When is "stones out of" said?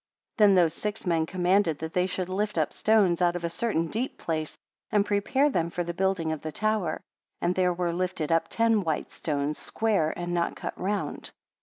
2.73-3.43